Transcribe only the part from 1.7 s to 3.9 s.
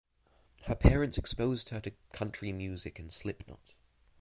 to country music and Slipknot.